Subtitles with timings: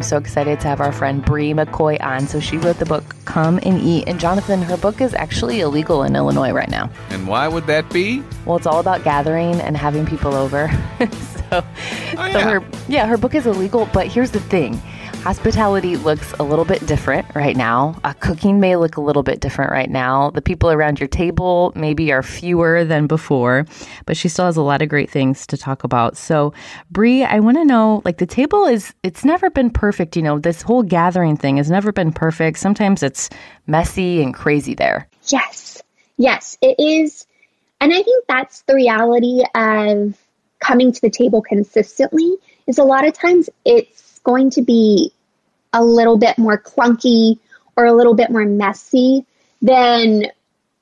[0.00, 2.26] I'm so excited to have our friend Bri McCoy on.
[2.26, 4.04] So she wrote the book Come and Eat.
[4.06, 6.88] And Jonathan, her book is actually illegal in Illinois right now.
[7.10, 8.24] And why would that be?
[8.46, 10.70] Well, it's all about gathering and having people over.
[11.00, 11.10] so,
[11.52, 11.64] oh,
[12.14, 12.32] yeah.
[12.32, 14.80] so her yeah, her book is illegal, but here's the thing
[15.22, 17.94] Hospitality looks a little bit different right now.
[18.04, 20.30] Uh, cooking may look a little bit different right now.
[20.30, 23.66] The people around your table maybe are fewer than before,
[24.06, 26.16] but she still has a lot of great things to talk about.
[26.16, 26.54] So,
[26.90, 30.16] Bri, I want to know like the table is, it's never been perfect.
[30.16, 32.58] You know, this whole gathering thing has never been perfect.
[32.58, 33.28] Sometimes it's
[33.66, 35.06] messy and crazy there.
[35.28, 35.82] Yes.
[36.16, 37.26] Yes, it is.
[37.82, 40.18] And I think that's the reality of
[40.60, 45.12] coming to the table consistently is a lot of times it's going to be
[45.72, 47.38] a little bit more clunky
[47.76, 49.24] or a little bit more messy
[49.62, 50.24] than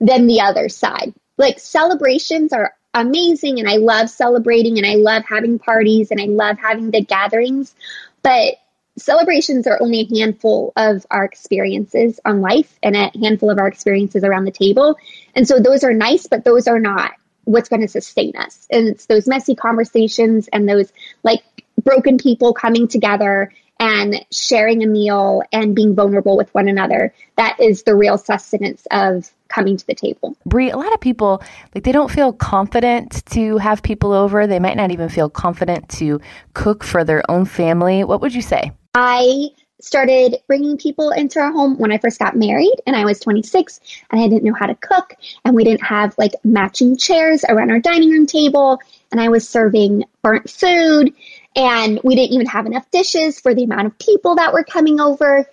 [0.00, 1.12] than the other side.
[1.36, 6.26] Like celebrations are amazing and I love celebrating and I love having parties and I
[6.26, 7.74] love having the gatherings,
[8.22, 8.54] but
[8.96, 13.68] celebrations are only a handful of our experiences on life and a handful of our
[13.68, 14.96] experiences around the table.
[15.34, 17.12] And so those are nice, but those are not
[17.44, 18.66] what's going to sustain us.
[18.70, 21.42] And it's those messy conversations and those like
[21.88, 23.50] broken people coming together
[23.80, 27.14] and sharing a meal and being vulnerable with one another.
[27.36, 30.36] That is the real sustenance of coming to the table.
[30.44, 31.42] Bri, a lot of people
[31.74, 34.46] like they don't feel confident to have people over.
[34.46, 36.20] They might not even feel confident to
[36.52, 38.04] cook for their own family.
[38.04, 38.72] What would you say?
[38.94, 39.48] I
[39.80, 43.80] started bringing people into our home when I first got married and I was 26
[44.10, 47.70] and I didn't know how to cook and we didn't have like matching chairs around
[47.70, 48.80] our dining room table
[49.12, 51.14] and I was serving burnt food
[51.58, 55.00] and we didn't even have enough dishes for the amount of people that were coming
[55.00, 55.44] over.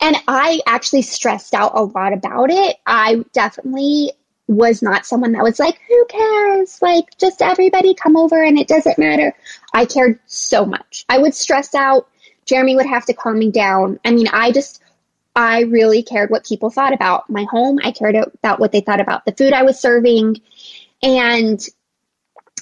[0.00, 2.76] And I actually stressed out a lot about it.
[2.86, 4.12] I definitely
[4.46, 6.80] was not someone that was like, who cares?
[6.80, 9.34] Like, just everybody come over and it doesn't matter.
[9.74, 11.04] I cared so much.
[11.08, 12.08] I would stress out.
[12.46, 13.98] Jeremy would have to calm me down.
[14.04, 14.80] I mean, I just,
[15.34, 17.80] I really cared what people thought about my home.
[17.82, 20.36] I cared about what they thought about the food I was serving.
[21.02, 21.60] And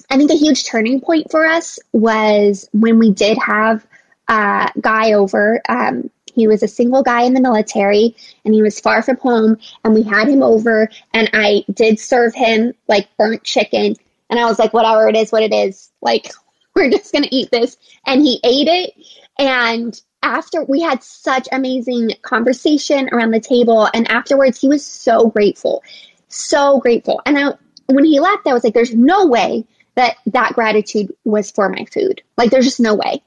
[0.09, 3.85] I think a huge turning point for us was when we did have
[4.27, 5.61] a guy over.
[5.69, 8.15] Um, he was a single guy in the military
[8.45, 12.33] and he was far from home and we had him over and I did serve
[12.33, 13.95] him like burnt chicken
[14.29, 16.31] and I was like whatever it is what it is like
[16.75, 18.93] we're just going to eat this and he ate it
[19.37, 25.27] and after we had such amazing conversation around the table and afterwards he was so
[25.27, 25.83] grateful
[26.29, 27.53] so grateful and I,
[27.87, 31.85] when he left I was like there's no way that that gratitude was for my
[31.85, 32.21] food.
[32.37, 33.23] Like there's just no way.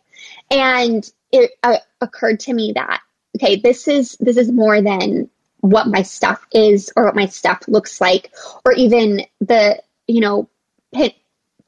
[0.50, 3.00] And it uh, occurred to me that
[3.36, 5.30] okay, this is this is more than
[5.60, 8.32] what my stuff is or what my stuff looks like
[8.64, 10.48] or even the, you know,
[10.92, 11.14] pit,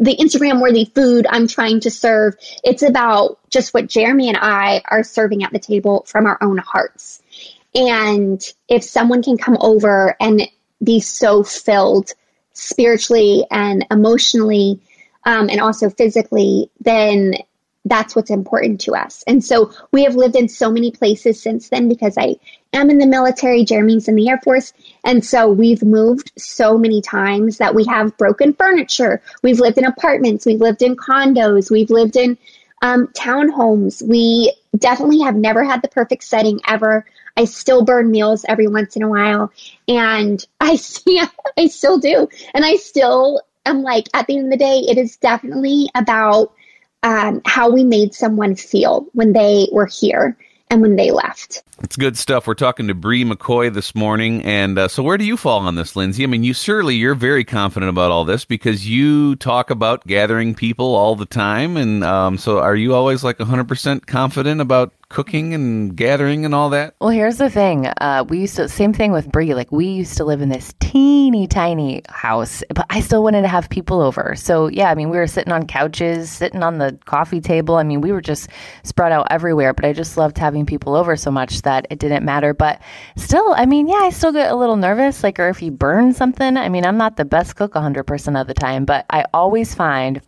[0.01, 2.35] the Instagram worthy food I'm trying to serve.
[2.65, 6.59] It's about just what Jeremy and I are serving at the table from our own
[6.59, 7.23] hearts.
[7.73, 10.43] And if someone can come over and
[10.83, 12.13] be so filled
[12.55, 14.81] spiritually and emotionally
[15.25, 17.35] um, and also physically, then
[17.85, 19.23] that's what's important to us.
[19.27, 22.37] And so we have lived in so many places since then because I
[22.73, 24.73] am in the military, Jeremy's in the Air Force.
[25.05, 29.21] And so we've moved so many times that we have broken furniture.
[29.43, 32.39] We've lived in apartments, we've lived in condos, we've lived in
[32.81, 34.07] um, townhomes.
[34.07, 37.05] We definitely have never had the perfect setting ever.
[37.37, 39.53] I still burn meals every once in a while,
[39.89, 41.29] and I yeah,
[41.59, 44.99] I still do, and I still am like, at the end of the day, it
[44.99, 46.53] is definitely about
[47.03, 50.37] um, how we made someone feel when they were here
[50.71, 51.63] and when they left.
[51.83, 52.47] It's good stuff.
[52.47, 55.75] We're talking to Bri McCoy this morning, and uh, so where do you fall on
[55.75, 56.25] this, Lindsay?
[56.25, 60.55] I mean, you surely you're very confident about all this because you talk about gathering
[60.55, 64.93] people all the time, and um, so are you always like 100 percent confident about
[65.09, 66.95] cooking and gathering and all that?
[67.01, 67.87] Well, here's the thing.
[67.87, 69.55] Uh, we used to, same thing with Bri.
[69.55, 73.49] Like, we used to live in this teeny tiny house, but I still wanted to
[73.49, 74.35] have people over.
[74.37, 77.77] So, yeah, I mean, we were sitting on couches, sitting on the coffee table.
[77.77, 78.49] I mean, we were just
[78.83, 82.25] spread out everywhere, but I just loved having people over so much that it didn't
[82.25, 82.55] matter.
[82.55, 82.81] But
[83.17, 85.23] still, I mean, yeah, I still get a little nervous.
[85.23, 88.47] Like, or if you burn something, I mean, I'm not the best cook 100% of
[88.47, 90.21] the time, but I always find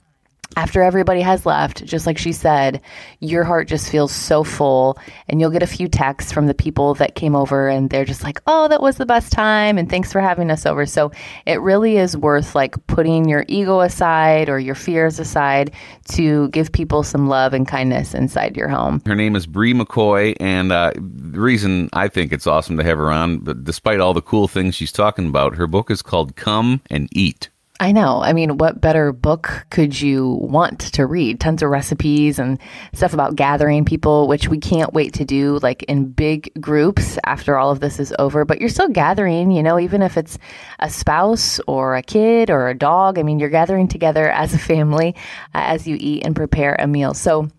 [0.55, 2.81] after everybody has left, just like she said,
[3.21, 4.99] your heart just feels so full.
[5.29, 8.23] And you'll get a few texts from the people that came over and they're just
[8.23, 9.77] like, oh, that was the best time.
[9.77, 10.87] And thanks for having us over.
[10.87, 11.11] So
[11.47, 15.73] it really is worth like putting your ego aside or your fears aside
[16.11, 19.03] to give people some love and kindness inside your home.
[19.05, 20.37] Her name is Bri McCoy.
[20.41, 24.15] And uh, the reason I think it's awesome to have her on, but despite all
[24.15, 27.51] the cool things she's talking about, her book is called Come and Eat.
[27.79, 28.23] I know.
[28.23, 31.41] I mean, what better book could you want to read?
[31.41, 32.59] Tons of recipes and
[32.95, 37.59] stuff about gathering people, which we can't wait to do like in big groups after
[37.59, 38.47] all of this is over.
[38.47, 40.39] But you're still gathering, you know, even if it's
[40.79, 43.19] a spouse or a kid or a dog.
[43.19, 45.15] I mean, you're gathering together as a family
[45.55, 47.13] uh, as you eat and prepare a meal.
[47.13, 47.51] So,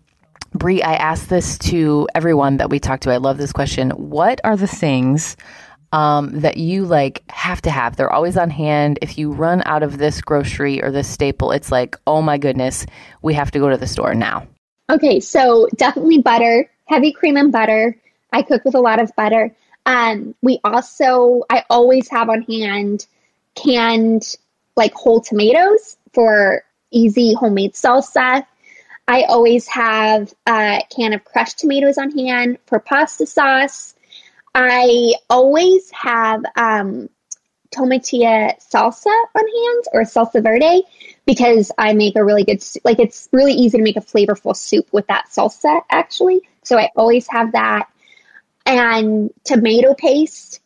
[0.52, 3.12] Bri, I asked this to everyone that we talked to.
[3.12, 3.90] I love this question.
[3.90, 5.36] What are the things
[5.92, 7.96] um, that you like have to have.
[7.96, 8.98] They're always on hand.
[9.02, 12.86] If you run out of this grocery or this staple, it's like, oh my goodness,
[13.22, 14.46] we have to go to the store now.
[14.90, 17.96] Okay, so definitely butter, heavy cream and butter.
[18.32, 19.54] I cook with a lot of butter.
[19.86, 23.06] Um, we also, I always have on hand
[23.54, 24.36] canned
[24.76, 28.46] like whole tomatoes for easy homemade salsa.
[29.06, 33.94] I always have a can of crushed tomatoes on hand for pasta sauce.
[34.60, 37.08] I always have um,
[37.72, 40.82] salsa on hand or salsa verde
[41.26, 44.88] because I make a really good, like it's really easy to make a flavorful soup
[44.90, 46.40] with that salsa actually.
[46.64, 47.88] So I always have that.
[48.66, 50.60] And tomato paste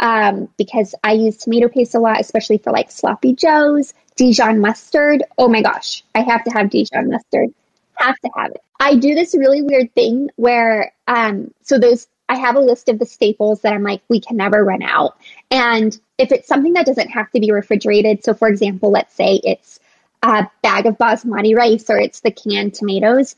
[0.00, 3.94] um, because I use tomato paste a lot, especially for like sloppy joes.
[4.16, 5.22] Dijon mustard.
[5.38, 7.50] Oh my gosh, I have to have Dijon mustard.
[7.94, 8.62] Have to have it.
[8.80, 12.98] I do this really weird thing where, um, so those I have a list of
[12.98, 15.18] the staples that I'm like, we can never run out.
[15.50, 19.40] And if it's something that doesn't have to be refrigerated, so for example, let's say
[19.44, 19.78] it's
[20.22, 23.36] a bag of basmati rice or it's the canned tomatoes,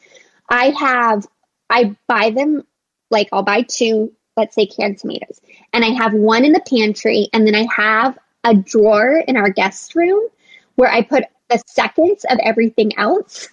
[0.48, 1.26] I have,
[1.68, 2.66] I buy them,
[3.10, 5.40] like I'll buy two, let's say canned tomatoes,
[5.72, 9.50] and I have one in the pantry, and then I have a drawer in our
[9.50, 10.28] guest room
[10.76, 13.48] where I put the seconds of everything else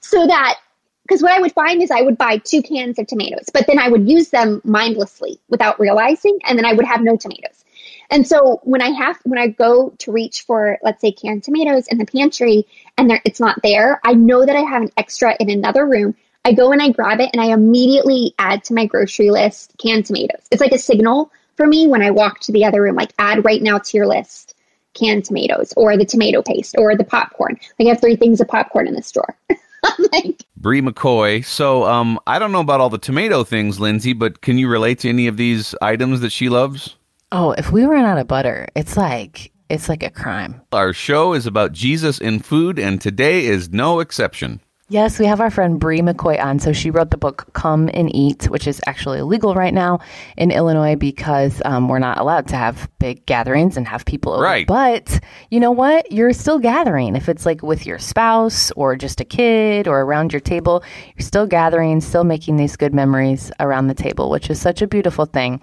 [0.00, 0.58] so that
[1.02, 3.78] because what I would find is I would buy two cans of tomatoes, but then
[3.78, 7.64] I would use them mindlessly without realizing, and then I would have no tomatoes.
[8.10, 11.88] And so when I have when I go to reach for let's say canned tomatoes
[11.88, 12.66] in the pantry
[12.98, 16.14] and it's not there, I know that I have an extra in another room.
[16.44, 20.06] I go and I grab it and I immediately add to my grocery list canned
[20.06, 20.42] tomatoes.
[20.50, 23.44] It's like a signal for me when I walk to the other room, like add
[23.44, 24.54] right now to your list
[24.94, 27.58] canned tomatoes or the tomato paste or the popcorn.
[27.78, 29.36] Like I have three things of popcorn in this drawer.
[30.12, 31.44] like, Bri McCoy.
[31.44, 35.00] So, um, I don't know about all the tomato things, Lindsay, but can you relate
[35.00, 36.96] to any of these items that she loves?
[37.32, 40.60] Oh, if we ran out of butter, it's like it's like a crime.
[40.70, 44.60] Our show is about Jesus in food, and today is no exception.
[44.92, 46.58] Yes, we have our friend Bri McCoy on.
[46.58, 50.00] So she wrote the book Come and Eat, which is actually illegal right now
[50.36, 54.42] in Illinois because um, we're not allowed to have big gatherings and have people over.
[54.42, 54.66] Right.
[54.66, 55.18] But
[55.50, 56.12] you know what?
[56.12, 57.16] You're still gathering.
[57.16, 60.84] If it's like with your spouse or just a kid or around your table,
[61.16, 64.86] you're still gathering, still making these good memories around the table, which is such a
[64.86, 65.62] beautiful thing.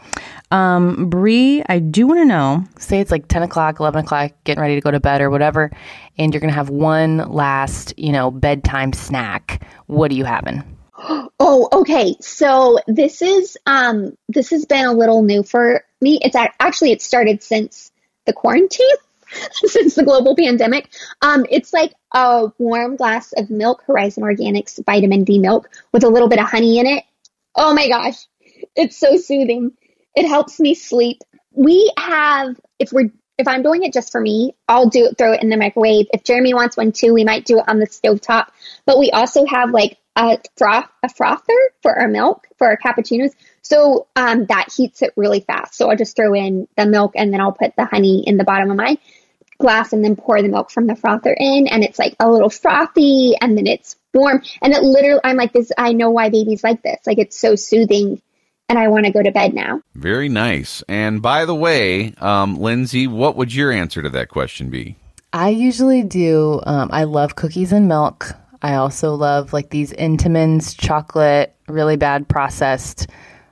[0.50, 2.64] Um, Bri, I do want to know.
[2.80, 5.72] Say it's like 10 o'clock, 11 o'clock, getting ready to go to bed or whatever,
[6.20, 9.66] and you're going to have one last, you know, bedtime snack.
[9.88, 10.64] What are you having?
[11.40, 12.16] Oh, okay.
[12.20, 16.20] So this is um this has been a little new for me.
[16.22, 17.92] It's actually it started since
[18.26, 18.86] the quarantine,
[19.52, 20.90] since the global pandemic.
[21.22, 26.10] Um, it's like a warm glass of milk, Horizon Organics vitamin D milk with a
[26.10, 27.06] little bit of honey in it.
[27.56, 28.18] Oh my gosh,
[28.76, 29.72] it's so soothing.
[30.16, 31.22] It helps me sleep.
[31.54, 35.32] We have, if we're, if I'm doing it just for me, I'll do it, throw
[35.32, 36.08] it in the microwave.
[36.14, 38.52] If Jeremy wants one too, we might do it on the stove top.
[38.86, 43.32] But we also have like a froth, a frother for our milk, for our cappuccinos.
[43.62, 45.76] So um, that heats it really fast.
[45.76, 48.44] So I'll just throw in the milk and then I'll put the honey in the
[48.44, 48.98] bottom of my
[49.58, 52.50] glass and then pour the milk from the frother in and it's like a little
[52.50, 56.64] frothy and then it's warm and it literally I'm like this I know why babies
[56.64, 58.22] like this like it's so soothing
[58.70, 59.82] and I want to go to bed now.
[59.96, 60.84] Very nice.
[60.88, 64.96] And by the way, um, Lindsay, what would your answer to that question be?
[65.34, 66.62] I usually do.
[66.66, 68.32] Um, I love cookies and milk.
[68.62, 73.08] I also love like these Entenmann's chocolate, really bad processed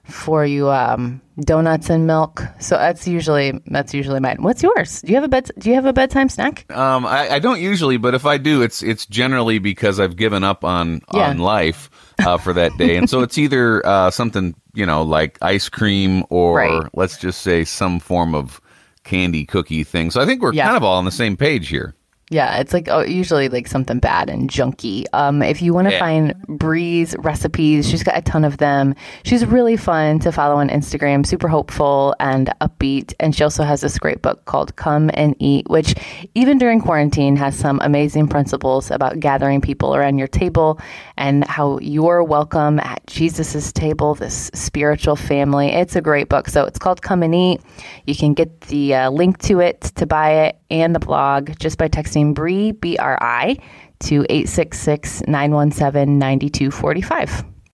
[0.08, 2.44] for you um, donuts and milk.
[2.60, 4.38] So that's usually that's usually mine.
[4.40, 5.02] What's yours?
[5.02, 5.50] Do you have a bed?
[5.58, 6.72] Do you have a bedtime snack?
[6.72, 10.44] Um, I, I, don't usually, but if I do, it's it's generally because I've given
[10.44, 11.30] up on yeah.
[11.30, 15.38] on life uh, for that day, and so it's either uh, something you know like
[15.42, 16.90] ice cream or right.
[16.94, 18.62] let's just say some form of
[19.04, 20.12] candy cookie thing.
[20.12, 20.66] So I think we're yeah.
[20.66, 21.94] kind of all on the same page here.
[22.30, 25.06] Yeah, it's like oh, usually like something bad and junky.
[25.14, 26.00] Um, if you want to yeah.
[26.00, 28.96] find Bri's recipes, she's got a ton of them.
[29.24, 33.14] She's really fun to follow on Instagram, super hopeful and upbeat.
[33.22, 35.96] And she also has this great book called Come and Eat, which
[36.36, 40.82] even during quarantine has some amazing principles about gathering people around your table
[41.16, 45.70] and how you're welcome at Jesus's table, this spiritual family.
[45.70, 46.50] It's a great book.
[46.50, 47.62] So it's called Come and Eat.
[48.06, 51.78] You can get the uh, link to it to buy it and the blog just
[51.78, 53.58] by texting texting Bri, B R I,
[54.00, 57.57] to 866 917 9245.